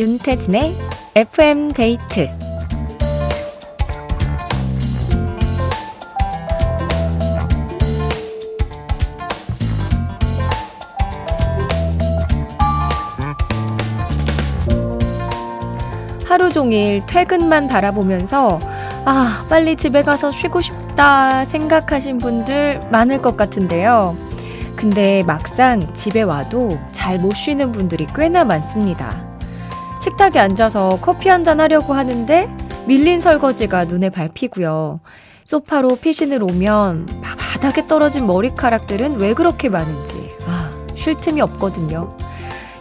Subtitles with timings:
[0.00, 0.74] 윤태진의
[1.14, 2.30] FM 데이트
[16.24, 18.58] 하루 종일 퇴근만 바라보면서
[19.04, 24.16] 아, 빨리 집에 가서 쉬고 싶다 생각하신 분들 많을 것 같은데요.
[24.76, 29.29] 근데 막상 집에 와도 잘 못 쉬는 분들이 꽤나 많습니다.
[30.00, 32.48] 식탁에 앉아서 커피 한잔 하려고 하는데
[32.86, 35.00] 밀린 설거지가 눈에 밟히고요.
[35.44, 37.06] 소파로 피신을 오면
[37.38, 42.16] 바닥에 떨어진 머리카락들은 왜 그렇게 많은지 아, 쉴 틈이 없거든요.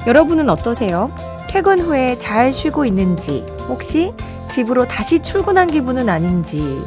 [0.08, 1.12] 여러분은 어떠세요?
[1.50, 4.14] 퇴근 후에 잘 쉬고 있는지 혹시
[4.48, 6.82] 집으로 다시 출근한 기분은 아닌지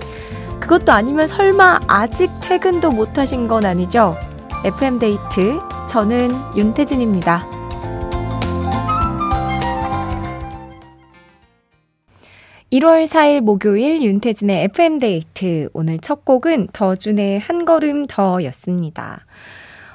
[0.61, 4.17] 그것도 아니면 설마 아직 퇴근도 못 하신 건 아니죠?
[4.65, 7.62] FM데이트 저는 윤태진입니다.
[12.73, 15.69] 1월 4일 목요일 윤태진의 FM데이트.
[15.75, 19.27] 오늘 첫 곡은 더준의 한 걸음 더 였습니다.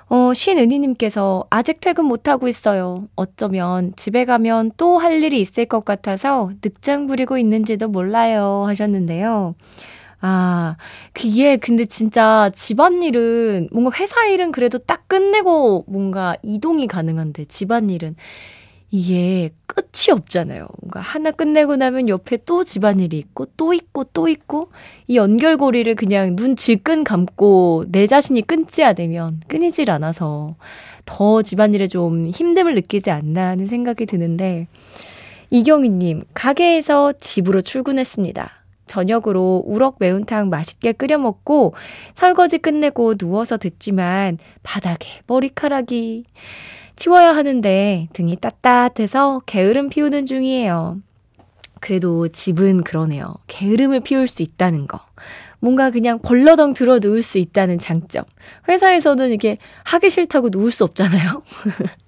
[0.09, 3.07] 어, 신은희님께서 아직 퇴근 못하고 있어요.
[3.15, 8.65] 어쩌면 집에 가면 또 할 일이 있을 것 같아서 늑장 부리고 있는지도 몰라요.
[8.67, 9.55] 하셨는데요.
[10.21, 10.77] 아,
[11.13, 18.15] 그게 근데 진짜 집안일은 뭔가 회사 일은 그래도 딱 끝내고 뭔가 이동이 가능한데 집안일은
[18.89, 20.67] 이게 끝이 없잖아요.
[20.81, 24.71] 뭔가 하나 끝내고 나면 옆에 또 집안일이 있고 또 있고 또 있고
[25.07, 30.55] 이 연결고리를 그냥 눈 질끈 감고 내 자신이 끊지 않으면 끊이질 않아서
[31.05, 34.67] 더 집안일에 좀 힘듦을 느끼지 않나 하는 생각이 드는데
[35.49, 38.51] 이경희님 가게에서 집으로 출근했습니다.
[38.87, 41.73] 저녁으로 우럭 매운탕 맛있게 끓여 먹고
[42.15, 46.23] 설거지 끝내고 누워서 듣지만 바닥에 머리카락이
[46.97, 50.99] 치워야 하는데 등이 따뜻해서 게으름 피우는 중이에요.
[51.79, 53.35] 그래도 집은 그러네요.
[53.47, 54.99] 게으름을 피울 수 있다는 거.
[55.59, 58.25] 뭔가 그냥 벌러덩 들어 누울 수 있다는 장점.
[58.67, 61.43] 회사에서는 이게 하기 싫다고 누울 수 없잖아요.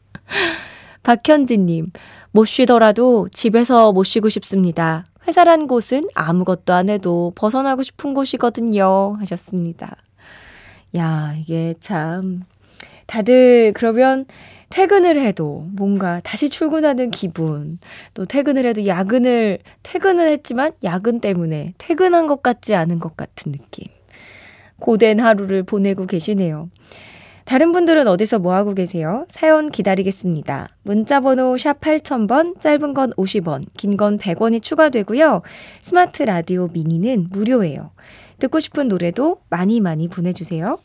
[1.04, 1.92] 박현진님,
[2.32, 5.06] 못 쉬더라도 집에서 못 쉬고 싶습니다.
[5.28, 9.16] 회사란 곳은 아무것도 안 해도 벗어나고 싶은 곳이거든요.
[9.20, 9.96] 하셨습니다.
[10.98, 12.42] 야, 이게 참.
[13.06, 14.26] 다들 그러면
[14.70, 17.80] 퇴근을 해도 뭔가 다시 출근하는 기분,
[18.14, 23.88] 또 퇴근을 해도 야근을, 퇴근을 했지만 야근 때문에 퇴근한 것 같지 않은 것 같은 느낌.
[24.80, 26.70] 고된 하루를 보내고 계시네요.
[27.46, 29.26] 다른 분들은 어디서 뭐 하고 계세요?
[29.32, 30.68] 사연 기다리겠습니다.
[30.84, 35.42] 문자번호 샵 8000번, 짧은 건 50원, 긴 건 100원이 추가되고요.
[35.82, 37.90] 스마트 라디오 미니는 무료예요.
[38.38, 40.78] 듣고 싶은 노래도 많이 많이 보내주세요.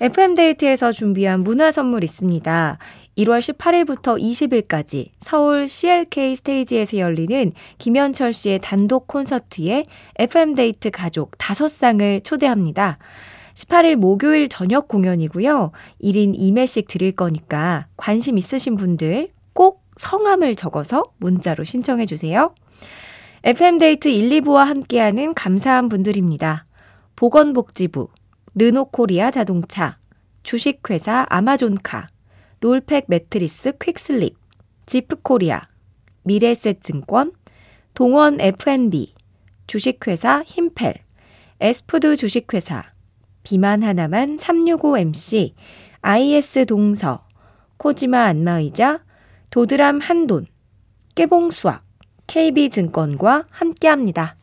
[0.00, 2.78] FM데이트에서 준비한 문화 선물 있습니다.
[3.16, 9.86] 1월 18일부터 20일까지 서울 CLK 스테이지에서 열리는 김현철 씨의 단독 콘서트에
[10.18, 12.98] FM데이트 가족 5쌍을 초대합니다.
[13.54, 15.72] 18일 목요일 저녁 공연이고요.
[16.02, 22.54] 1인 2매씩 드릴 거니까 관심 있으신 분들 꼭 성함을 적어서 문자로 신청해 주세요.
[23.44, 26.66] FM데이트 1, 2부와 함께하는 감사한 분들입니다.
[27.14, 28.08] 보건복지부,
[28.58, 29.98] 르노코리아 자동차,
[30.42, 32.06] 주식회사 아마존카,
[32.60, 34.34] 롤팩 매트리스 퀵슬립,
[34.86, 35.60] 지프코리아,
[36.22, 37.32] 미래에셋증권,
[37.92, 39.12] 동원 F&B,
[39.66, 40.94] 주식회사 힘펠,
[41.60, 42.82] 에스푸드 주식회사,
[43.42, 45.52] 비만 하나만 365MC,
[46.00, 47.26] IS 동서,
[47.76, 49.04] 코지마 안마의자,
[49.50, 50.46] 도드람 한돈,
[51.14, 51.84] 깨봉수학,
[52.26, 54.35] KB증권과 함께합니다.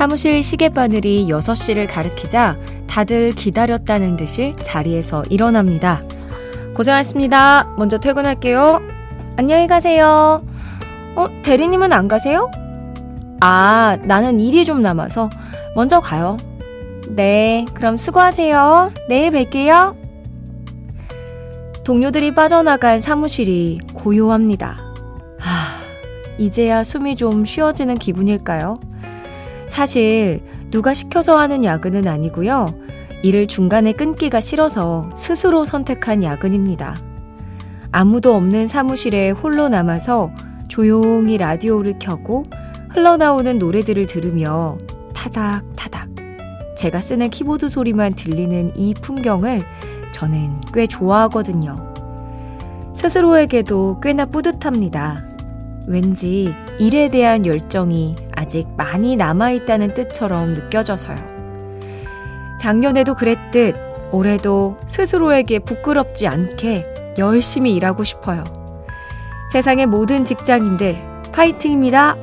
[0.00, 2.58] 사무실 시계바늘이 6시를 가리키자
[2.88, 6.00] 다들 기다렸다는 듯이 자리에서 일어납니다.
[6.74, 7.74] 고생하셨습니다.
[7.76, 8.80] 먼저 퇴근할게요.
[9.36, 10.42] 안녕히 가세요.
[11.16, 12.50] 어, 대리님은 안 가세요?
[13.42, 15.28] 아, 나는 일이 좀 남아서
[15.76, 16.38] 먼저 가요.
[17.10, 18.92] 네, 그럼 수고하세요.
[19.06, 19.96] 내일 뵐게요.
[21.84, 24.78] 동료들이 빠져나간 사무실이 고요합니다.
[25.38, 28.76] 하, 이제야 숨이 좀 쉬어지는 기분일까요?
[29.70, 30.40] 사실
[30.70, 32.74] 누가 시켜서 하는 야근은 아니고요.
[33.22, 36.96] 일을 중간에 끊기가 싫어서 스스로 선택한 야근입니다.
[37.92, 40.30] 아무도 없는 사무실에 홀로 남아서
[40.68, 42.44] 조용히 라디오를 켜고
[42.90, 44.76] 흘러나오는 노래들을 들으며
[45.14, 46.08] 타닥타닥
[46.76, 49.62] 제가 쓰는 키보드 소리만 들리는 이 풍경을
[50.12, 51.94] 저는 꽤 좋아하거든요.
[52.94, 55.24] 스스로에게도 꽤나 뿌듯합니다.
[55.86, 61.18] 왠지 일에 대한 열정이 아직 많이 남아있다는 뜻처럼 느껴져서요.
[62.58, 63.76] 작년에도 그랬듯
[64.12, 66.86] 올해도 스스로에게 부끄럽지 않게
[67.18, 68.44] 열심히 일하고 싶어요.
[69.52, 70.98] 세상의 모든 직장인들
[71.32, 72.16] 파이팅입니다.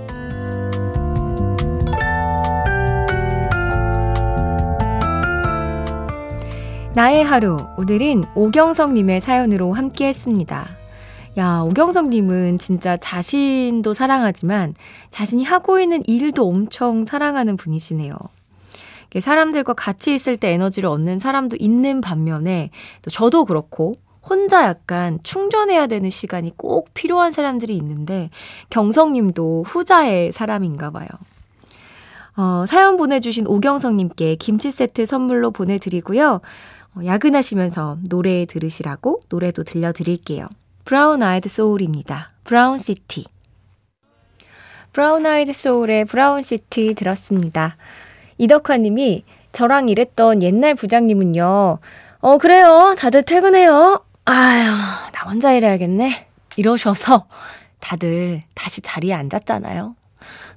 [6.96, 10.77] 나의 하루, 오늘은 오경성님의 사연으로 함께 했습니다.
[11.38, 14.74] 야, 오경성님은 진짜 자신도 사랑하지만
[15.12, 18.16] 자신이 하고 있는 일도 엄청 사랑하는 분이시네요.
[19.20, 22.72] 사람들과 같이 있을 때 에너지를 얻는 사람도 있는 반면에
[23.04, 28.30] 또 저도 그렇고 혼자 약간 충전해야 되는 시간이 꼭 필요한 사람들이 있는데
[28.70, 31.08] 경성님도 후자의 사람인가 봐요.
[32.36, 36.42] 어, 사연 보내주신 오경성님께 김치 세트 선물로 보내드리고요.
[36.96, 40.48] 어, 야근하시면서 노래 들으시라고 노래도 들려드릴게요.
[40.88, 42.30] 브라운 아이드 소울입니다.
[42.46, 43.26] 브라운 시티.
[44.94, 47.76] 브라운 아이드 소울의 브라운 시티 들었습니다.
[48.38, 51.80] 이덕화 님이 저랑 일했던 옛날 부장님은요.
[52.20, 52.96] 어, 그래요.
[52.98, 54.02] 다들 퇴근해요.
[54.24, 54.66] 아휴,
[55.12, 56.30] 나 혼자 일해야겠네.
[56.56, 57.28] 이러셔서
[57.82, 59.94] 다들 다시 자리에 앉았잖아요.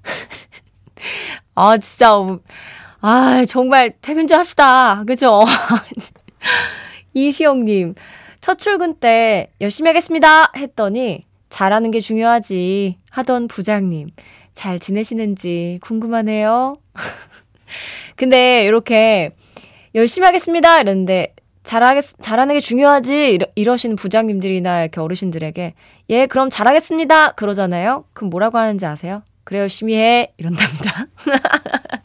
[1.57, 2.39] 아, 진짜.
[3.01, 5.03] 아, 정말 퇴근 좀 합시다.
[5.09, 5.43] 그죠?
[7.15, 7.97] 이시영님,
[8.41, 14.09] 첫 출근 때 열심히 하겠습니다 했더니 잘하는 게 중요하지 하던 부장님
[14.55, 16.77] 잘 지내시는지 궁금하네요.
[18.17, 19.31] 근데 이렇게
[19.95, 21.35] 열심히 하겠습니다 이랬는데
[21.65, 25.75] 잘하겠 잘하는 게 중요하지 이러, 이러시는 부장님들이나 이렇게 어르신들에게
[26.11, 28.05] 예 그럼 잘하겠습니다 그러잖아요.
[28.13, 29.23] 그럼 뭐라고 하는지 아세요?
[29.45, 31.07] 그래 열심히 해 이런답니다.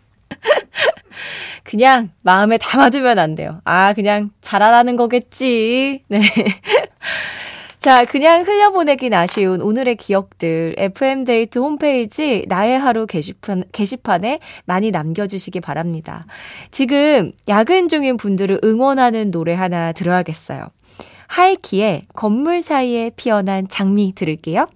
[1.65, 3.59] 그냥 마음에 담아두면 안 돼요.
[3.65, 6.03] 아, 그냥 잘하라는 거겠지.
[6.07, 6.19] 네.
[7.79, 16.25] 자, 그냥 흘려보내긴 아쉬운 오늘의 기억들 FM데이트 홈페이지 나의 하루 게시판, 게시판에 많이 남겨주시기 바랍니다.
[16.71, 20.67] 지금 야근 중인 분들을 응원하는 노래 하나 들어야겠어요.
[21.27, 24.67] 하이키의 건물 사이에 피어난 장미 들을게요.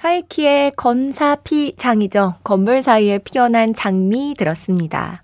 [0.00, 2.36] 하이키의 건사피장이죠.
[2.42, 5.22] 건물 사이에 피어난 장미 들었습니다.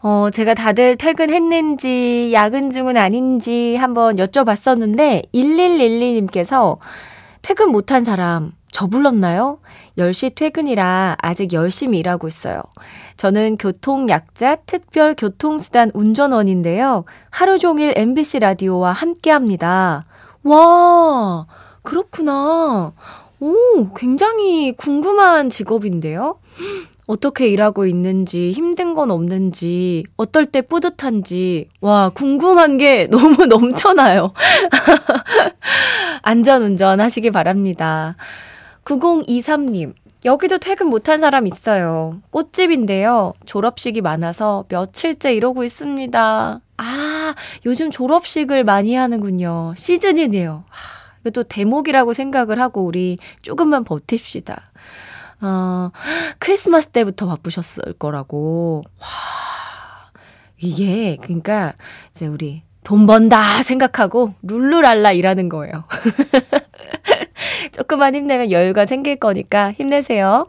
[0.00, 6.78] 어, 제가 다들 퇴근했는지, 야근 중은 아닌지 한번 여쭤봤었는데, 1112님께서
[7.42, 9.58] 퇴근 못한 사람, 저 불렀나요?
[9.98, 12.62] 10시 퇴근이라 아직 열심히 일하고 있어요.
[13.16, 17.06] 저는 교통약자 특별 교통수단 운전원인데요.
[17.30, 20.04] 하루 종일 MBC 라디오와 함께 합니다.
[20.44, 21.46] 와,
[21.82, 22.92] 그렇구나.
[23.40, 26.38] 오, 굉장히 궁금한 직업인데요?
[27.06, 34.32] 어떻게 일하고 있는지, 힘든 건 없는지, 어떨 때 뿌듯한지, 와, 궁금한 게 너무 넘쳐나요.
[36.22, 38.16] 안전 운전 하시기 바랍니다.
[38.84, 39.92] 9023님,
[40.24, 42.16] 여기도 퇴근 못한 사람 있어요.
[42.30, 43.34] 꽃집인데요.
[43.44, 46.60] 졸업식이 많아서 며칠째 이러고 있습니다.
[46.78, 47.34] 아,
[47.66, 49.74] 요즘 졸업식을 많이 하는군요.
[49.76, 50.64] 시즌이네요.
[50.68, 51.05] 하.
[51.30, 54.72] 또 대목이라고 생각을 하고 우리 조금만 버팁시다.
[55.40, 55.90] 어,
[56.38, 58.84] 크리스마스 때부터 바쁘셨을 거라고.
[59.00, 59.06] 와,
[60.58, 61.74] 이게, 그러니까,
[62.10, 65.84] 이제 우리 돈 번다 생각하고 룰루랄라 일하는 거예요.
[67.72, 70.46] 조금만 힘내면 여유가 생길 거니까 힘내세요.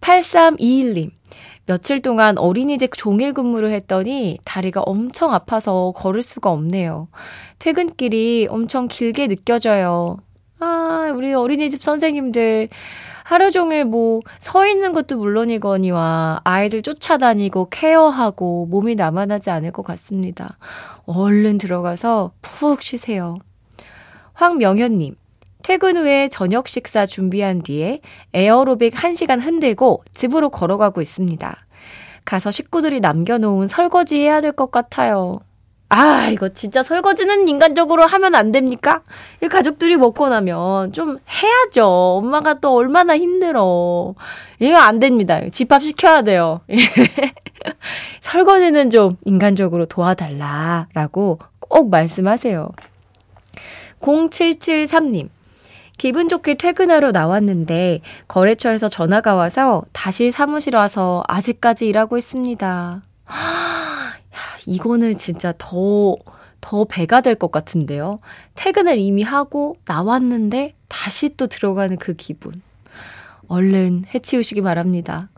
[0.00, 1.10] 8321님.
[1.66, 7.08] 며칠 동안 어린이집 종일 근무를 했더니 다리가 엄청 아파서 걸을 수가 없네요.
[7.58, 10.16] 퇴근길이 엄청 길게 느껴져요.
[10.58, 12.68] 아, 우리 어린이집 선생님들
[13.24, 20.58] 하루 종일 뭐 서 있는 것도 물론이거니와 아이들 쫓아다니고 케어하고 몸이 남아나지 않을 것 같습니다.
[21.06, 23.36] 얼른 들어가서 푹 쉬세요.
[24.34, 25.14] 황명현님,
[25.62, 28.00] 퇴근 후에 저녁 식사 준비한 뒤에
[28.34, 31.56] 에어로빅 1시간 흔들고 집으로 걸어가고 있습니다.
[32.24, 35.40] 가서 식구들이 남겨놓은 설거지 해야 될 것 같아요.
[35.88, 39.02] 아, 이거 진짜 설거지는 인간적으로 하면 안 됩니까?
[39.42, 41.86] 이 가족들이 먹고 나면 좀 해야죠.
[41.86, 44.14] 엄마가 또 얼마나 힘들어.
[44.58, 45.40] 이거 안 됩니다.
[45.50, 46.60] 집합 시켜야 돼요.
[48.22, 52.70] 설거지는 좀 인간적으로 도와달라라고 꼭 말씀하세요.
[54.00, 55.28] 0773님.
[56.02, 63.02] 기분 좋게 퇴근하러 나왔는데 거래처에서 전화가 와서 다시 사무실 와서 아직까지 일하고 있습니다.
[64.66, 66.16] 이거는 진짜 더,
[66.60, 68.18] 더 배가 될 것 같은데요.
[68.56, 72.60] 퇴근을 이미 하고 나왔는데 다시 또 들어가는 그 기분.
[73.46, 75.30] 얼른 해치우시기 바랍니다.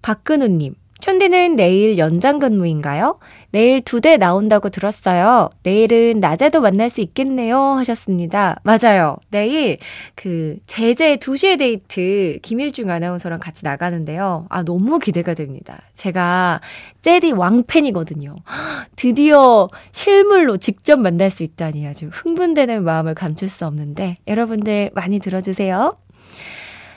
[0.00, 3.18] 박근우님, 촌디는 내일 연장 근무인가요?
[3.52, 5.50] 내일 두 대 나온다고 들었어요.
[5.62, 7.56] 내일은 낮에도 만날 수 있겠네요.
[7.58, 8.56] 하셨습니다.
[8.64, 9.16] 맞아요.
[9.30, 9.78] 내일
[10.16, 14.46] 그 제제 2시에 데이트 김일중 아나운서랑 같이 나가는데요.
[14.48, 15.78] 아, 너무 기대가 됩니다.
[15.92, 16.60] 제가
[17.02, 18.34] 젤리 왕팬이거든요.
[18.96, 25.94] 드디어 실물로 직접 만날 수 있다니 아주 흥분되는 마음을 감출 수 없는데 여러분들 많이 들어주세요.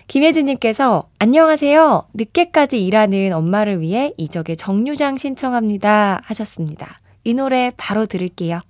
[0.08, 2.10] 김혜진님께서 안녕하세요.
[2.14, 6.22] 늦게까지 일하는 엄마를 위해 이적의 정류장 신청합니다.
[6.24, 7.00] 하셨습니다.
[7.24, 8.62] 이 노래 바로 들을게요.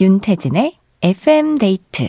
[0.00, 2.08] 윤태진의 FM 데이트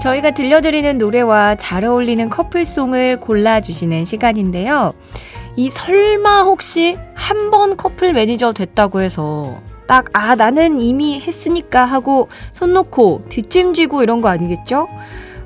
[0.00, 4.92] 저희가 들려드리는 노래와 잘 어울리는 커플송을 골라주시는 시간인데요.
[5.56, 12.28] 이 설마 혹시 한 번 커플 매니저 됐다고 해서 딱, 아, 나는 이미 했으니까 하고
[12.52, 14.86] 손 놓고 뒷짐지고 이런 거 아니겠죠?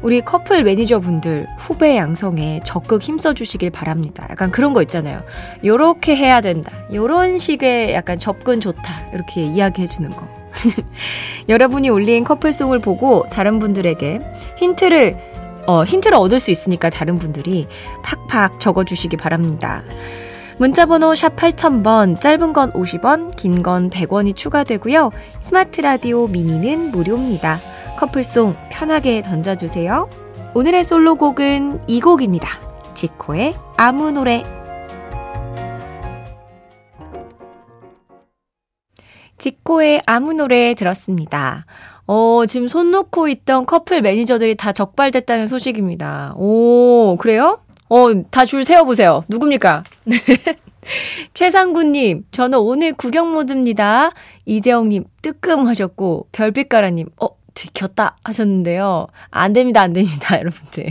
[0.03, 4.27] 우리 커플 매니저 분들 후배 양성에 적극 힘써 주시길 바랍니다.
[4.31, 5.23] 약간 그런 거 있잖아요.
[5.65, 6.73] 요렇게 해야 된다.
[6.93, 8.83] 요런 식의 약간 접근 좋다.
[9.15, 10.27] 이렇게 이야기해 주는 거.
[11.49, 14.21] 여러분이 올린 커플송을 보고 다른 분들에게
[14.59, 15.17] 힌트를
[15.67, 17.69] 어, 힌트를 얻을 수 있으니까 다른 분들이
[18.03, 19.83] 팍팍 적어주시기 바랍니다.
[20.59, 25.11] 문자번호 샵 8000번, 짧은 건 50원, 긴 건 100원이 추가되고요.
[25.41, 27.61] 스마트 라디오 미니는 무료입니다.
[27.99, 30.09] 커플송 편하게 던져주세요.
[30.55, 32.49] 오늘의 솔로곡은 이 곡입니다.
[32.95, 34.43] 지코의 아무 노래
[39.39, 41.67] 지코의 아무 노래 들었습니다.
[42.07, 46.35] 어, 지금 손 놓고 있던 커플 매니저들이 다 적발됐다는 소식입니다.
[46.37, 47.59] 오, 그래요?
[47.89, 49.23] 어, 다 줄 세워보세요.
[49.29, 49.85] 누굽니까?
[51.35, 54.11] 최상구님, 저는 오늘 구경 모드입니다.
[54.47, 59.07] 이재영님, 뜨끔 하셨고, 별빛가라님, 어, 들켰다 하셨는데요.
[59.31, 60.87] 안 됩니다, 안 됩니다, 여러분들.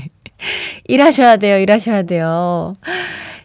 [0.85, 2.75] 일하셔야 돼요, 일하셔야 돼요.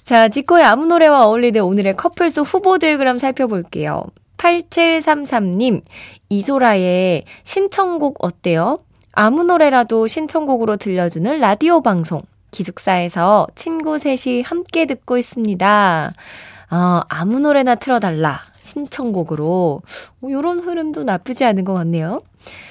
[0.05, 4.05] 자, 지코의 아무 노래와 어울리는 오늘의 커플송 후보들 그럼 살펴볼게요.
[4.37, 5.83] 8733님,
[6.29, 8.79] 이소라의 신청곡 어때요?
[9.13, 12.23] 아무 노래라도 신청곡으로 들려주는 라디오 방송.
[12.51, 16.13] 기숙사에서 친구 셋이 함께 듣고 있습니다.
[16.71, 18.41] 어, 아무 노래나 틀어달라.
[18.61, 19.83] 신청곡으로.
[20.23, 22.23] 어, 요런 흐름도 나쁘지 않은 것 같네요.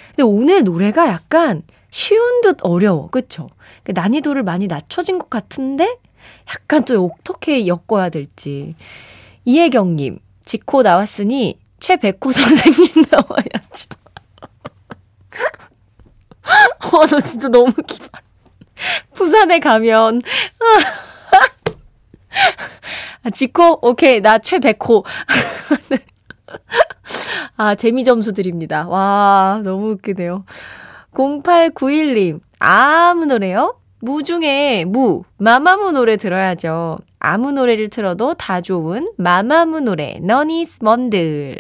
[0.10, 3.10] 근데 오늘 노래가 약간 쉬운 듯 어려워.
[3.10, 3.48] 그쵸?
[3.84, 5.98] 그 난이도를 많이 낮춰진 것 같은데
[6.50, 8.76] 약간 또 어떻게 엮어야 될지.
[9.46, 13.90] 이혜경님, 지코 나왔으니 최백호 선생님 나와야죠.
[16.94, 18.22] 와, 너 진짜 너무 기발.
[19.14, 20.22] 부산에 가면.
[23.24, 23.80] 아, 지코?
[23.82, 24.22] 오케이.
[24.22, 25.04] 나 최백호.
[27.58, 28.88] 아, 재미 점수 드립니다.
[28.88, 30.46] 와, 너무 웃기네요.
[31.14, 33.80] 0891님, 아무 노래요?
[34.02, 36.98] 무 중에 무, 마마무 노래 들어야죠.
[37.20, 41.60] 아무 노래를 틀어도 다 좋은 마마무 노래, 너니스 먼들.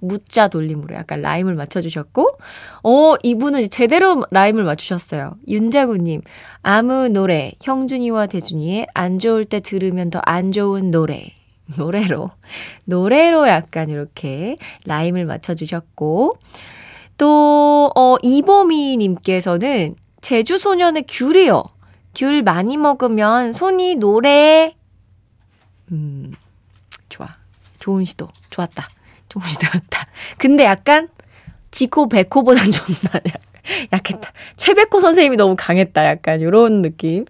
[0.00, 2.28] 무자 돌림으로 약간 라임을 맞춰주셨고,
[2.84, 5.34] 어, 이분은 제대로 라임을 맞추셨어요.
[5.48, 6.20] 윤자구님,
[6.62, 11.32] 아무 노래, 형준이와 대준이의 안 좋을 때 들으면 더 안 좋은 노래.
[11.76, 12.30] 노래로,
[12.84, 16.34] 노래로 약간 이렇게 라임을 맞춰주셨고,
[17.16, 21.64] 또, 어, 이보미님께서는 제주 소년의 귤이요.
[22.14, 24.74] 귤 많이 먹으면 손이 노래.
[25.92, 26.34] 음,
[27.08, 27.28] 좋아.
[27.78, 28.28] 좋은 시도.
[28.50, 28.88] 좋았다.
[29.28, 30.06] 좋은 시도였다.
[30.38, 31.08] 근데 약간
[31.70, 33.20] 지코 백호보단 좀 나,
[33.92, 34.32] 약했다.
[34.56, 36.04] 최백호 선생님이 너무 강했다.
[36.06, 37.26] 약간 요런 느낌.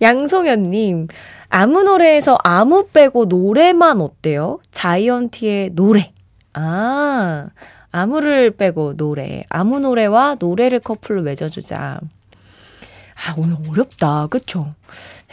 [0.00, 1.08] 양송현님,
[1.48, 4.60] 아무 노래에서 아무 빼고 노래만 어때요?
[4.72, 6.12] 자이언티의 노래.
[6.52, 7.48] 아,
[7.96, 9.44] 아무를 빼고 노래.
[9.48, 11.98] 아무 노래와 노래를 커플로 맺어주자.
[11.98, 14.26] 아, 오늘 어렵다.
[14.26, 14.74] 그쵸?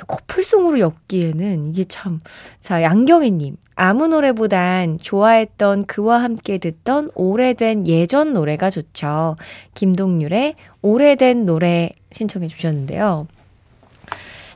[0.07, 2.21] 커플송으로 엮기에는 이게 참.
[2.59, 3.57] 자, 양경희님.
[3.75, 9.35] 아무 노래보단 좋아했던 그와 함께 듣던 오래된 예전 노래가 좋죠.
[9.73, 13.27] 김동률의 오래된 노래 신청해 주셨는데요.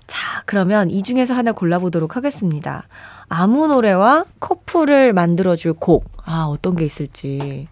[0.07, 2.87] 자, 그러면 이 중에서 하나 골라보도록 하겠습니다.
[3.27, 6.05] 아무 노래와 커플을 만들어줄 곡.
[6.23, 7.67] 아, 어떤 게 있을지.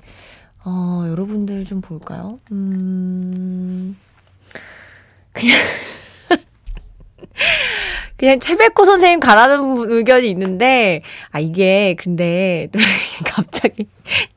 [0.65, 2.39] 어, 여러분들 좀 볼까요?
[2.51, 3.95] 음,
[5.33, 5.57] 그냥,
[8.17, 12.69] 그냥 최백호 선생님 가라는 의견이 있는데, 아, 이게, 근데,
[13.27, 13.87] 갑자기,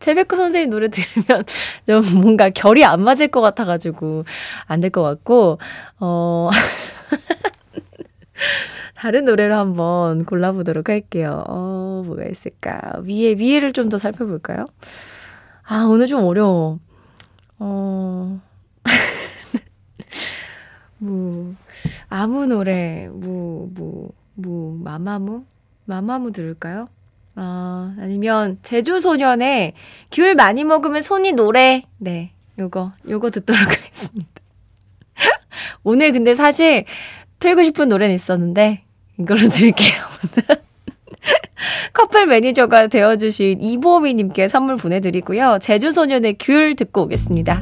[0.01, 1.45] 최백호 선생님 노래 들으면
[1.87, 4.25] 좀 뭔가 결이 안 맞을 것 같아가지고,
[4.67, 5.59] 안 될 것 같고,
[6.01, 6.51] 어,
[8.95, 11.45] 다른 노래를 한번 골라보도록 할게요.
[11.49, 13.01] 어, 뭐가 있을까?
[13.05, 14.67] 위에, 위에를 좀 더 살펴볼까요?
[15.71, 16.79] 아, 오늘 좀 어려워.
[17.59, 18.41] 어,
[20.99, 21.55] 뭐,
[22.09, 25.45] 아무 노래, 뭐, 뭐, 뭐, 마마무?
[25.85, 26.89] 마마무 들을까요?
[27.35, 29.75] 아, 아니면, 제주소년의
[30.11, 31.83] 귤 많이 먹으면 손이 노래.
[31.99, 34.31] 네, 요거, 요거 듣도록 하겠습니다.
[35.85, 36.87] 오늘 근데 사실
[37.41, 38.85] 틀고 싶은 노래는 있었는데,
[39.19, 40.03] 이걸로 드릴게요.
[41.99, 45.59] 커플 매니저가 되어주신 이보미님께 선물 보내드리고요.
[45.61, 47.61] 제주소년의 귤 듣고 오겠습니다.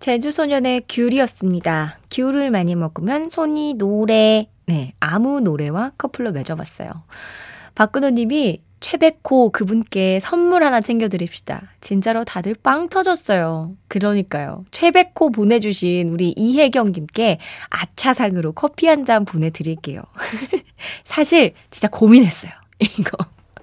[0.00, 1.98] 제주소년의 귤이었습니다.
[2.10, 4.48] 귤을 많이 먹으면 손이 노래.
[4.66, 6.90] 네, 아무 노래와 커플로 맺어봤어요.
[7.76, 11.62] 박근호 님이 최백호 그분께 선물 하나 챙겨드립시다.
[11.80, 13.72] 진짜로 다들 빵 터졌어요.
[13.88, 14.64] 그러니까요.
[14.70, 17.38] 최백호 보내주신 우리 이혜경님께
[17.70, 20.02] 아차상으로 커피 한 잔 보내드릴게요.
[21.04, 22.50] 사실 진짜 고민했어요.
[22.80, 23.16] 이거.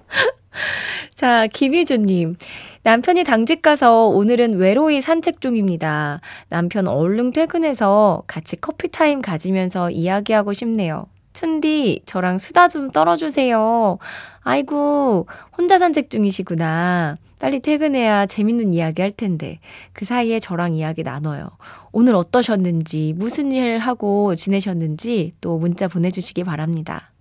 [1.14, 2.34] 자, 김희주님.
[2.82, 6.20] 남편이 당직 가서 오늘은 외로이 산책 중입니다.
[6.48, 11.06] 남편 얼른 퇴근해서 같이 커피 타임 가지면서 이야기하고 싶네요.
[11.34, 13.98] 춘디, 저랑 수다 좀 떨어주세요.
[14.40, 15.26] 아이고,
[15.58, 17.18] 혼자 산책 중이시구나.
[17.40, 19.58] 빨리 퇴근해야 재밌는 이야기 할 텐데.
[19.92, 21.50] 그 사이에 저랑 이야기 나눠요.
[21.92, 27.12] 오늘 어떠셨는지, 무슨 일 하고 지내셨는지 또 문자 보내주시기 바랍니다.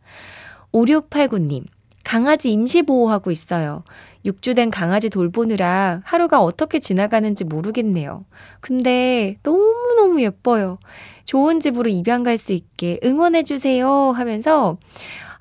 [0.71, 1.65] 5689님,
[2.03, 3.83] 강아지 임시보호하고 있어요.
[4.25, 8.25] 6주 된 강아지 돌보느라 하루가 어떻게 지나가는지 모르겠네요.
[8.61, 10.79] 근데 너무너무 예뻐요.
[11.25, 14.77] 좋은 집으로 입양 갈 수 있게 응원해주세요 하면서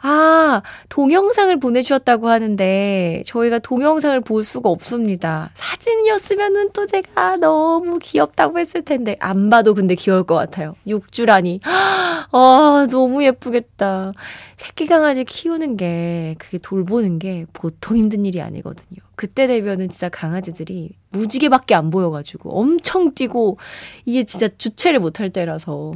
[0.04, 5.50] 아, 동영상을 보내주셨다고 하는데, 저희가 동영상을 볼 수가 없습니다.
[5.54, 10.74] 사진이었으면은 또 제가 너무 귀엽다고 했을 텐데, 안 봐도 근데 귀여울 것 같아요.
[10.88, 11.60] 육주라니.
[11.64, 14.12] 아, 너무 예쁘겠다.
[14.56, 18.98] 새끼 강아지 키우는 게, 그게 돌보는 게 보통 힘든 일이 아니거든요.
[19.14, 23.58] 그때 되면은 진짜 강아지들이 무지개밖에 안 보여가지고 엄청 뛰고,
[24.04, 25.92] 이게 진짜 주체를 못할 때라서.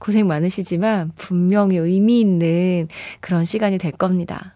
[0.00, 2.88] 고생 많으시지만 분명히 의미 있는
[3.20, 4.54] 그런 시간이 될 겁니다.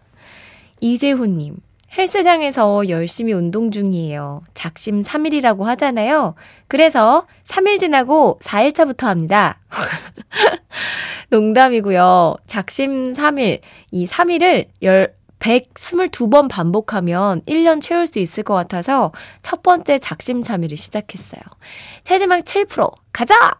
[0.81, 1.55] 이재훈님,
[1.97, 4.41] 헬스장에서 열심히 운동 중이에요.
[4.53, 6.35] 작심 3일이라고 하잖아요.
[6.67, 9.59] 그래서 3일 지나고 4일차부터 합니다.
[11.29, 12.35] 농담이고요.
[12.45, 19.99] 작심 3일, 이 3일을 열, 122번 반복하면 1년 채울 수 있을 것 같아서 첫 번째
[19.99, 21.41] 작심 3일을 시작했어요.
[22.03, 23.51] 체지방 7% 가자!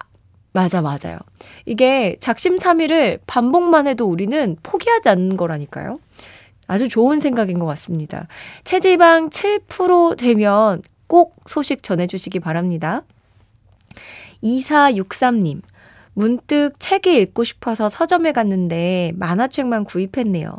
[0.56, 1.18] 맞아, 맞아요.
[1.66, 5.98] 이게 작심삼일을 반복만 해도 우리는 포기하지 않는 거라니까요.
[6.66, 8.26] 아주 좋은 생각인 것 같습니다.
[8.64, 13.02] 체지방 7% 되면 꼭 소식 전해주시기 바랍니다.
[14.42, 15.60] 2463님,
[16.14, 20.56] 문득 책이 읽고 싶어서 서점에 갔는데 만화책만 구입했네요.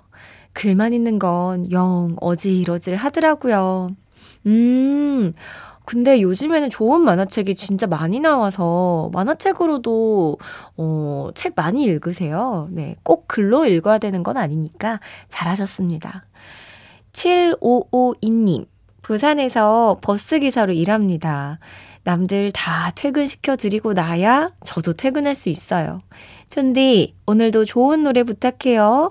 [0.54, 3.90] 글만 있는 건 영 어지러질 하더라고요.
[4.46, 5.34] 음,
[5.88, 10.38] 근데 요즘에는 좋은 만화책이 진짜 많이 나와서 만화책으로도
[10.76, 12.68] 어, 책 많이 읽으세요.
[12.72, 16.26] 네, 꼭 글로 읽어야 되는 건 아니니까 잘하셨습니다.
[17.14, 18.66] 7552님,
[19.02, 21.60] 부산에서 버스 기사로 일합니다.
[22.04, 26.00] 남들 다 퇴근시켜 드리고 나야 저도 퇴근할 수 있어요.
[26.50, 29.10] 촌디, 오늘도 좋은 노래 부탁해요.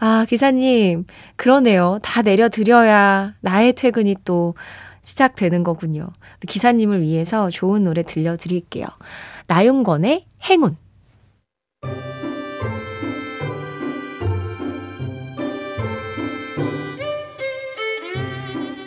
[0.00, 2.00] 아, 기사님, 그러네요.
[2.02, 4.56] 다 내려드려야 나의 퇴근이 또
[5.02, 6.08] 시작되는 거군요.
[6.46, 8.86] 기사님을 위해서 좋은 노래 들려드릴게요.
[9.48, 10.76] 나윤건의 행운.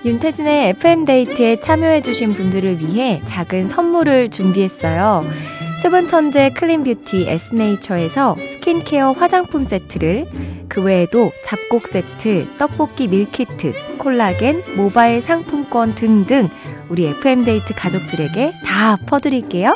[0.06, 5.25] 윤태진의 FM데이트에 참여해주신 분들을 위해 작은 선물을 준비했어요.
[5.81, 10.25] 수분 천재 clean beauty 에스네이처에서 스킨케어 화장품 세트를
[10.69, 16.49] 그 외에도 잡곡 세트, 떡볶이 밀키트, 콜라겐, 모바일 상품권 등등
[16.89, 19.73] 우리 FM데이트 가족들에게 다 퍼드릴게요.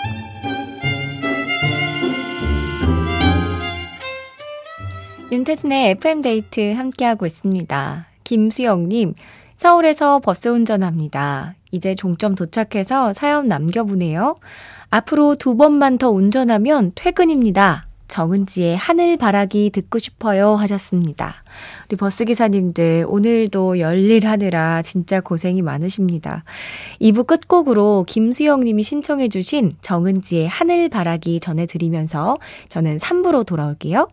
[5.31, 8.07] 윤태진의 FM데이트 함께하고 있습니다.
[8.23, 9.13] 김수영님,
[9.57, 11.55] 서울에서 버스 운전합니다.
[11.71, 14.35] 이제 종점 도착해서 사연 남겨보네요.
[14.89, 17.85] 앞으로 두 번만 더 운전하면 퇴근입니다.
[18.09, 21.43] 정은지의 하늘바라기 듣고 싶어요 하셨습니다.
[21.87, 26.43] 우리 버스기사님들 오늘도 열일하느라 진짜 고생이 많으십니다.
[26.99, 34.07] 2부 끝곡으로 김수영 님이 신청해 주신 정은지의 하늘바라기 전해드리면서 저는 3부로 돌아올게요.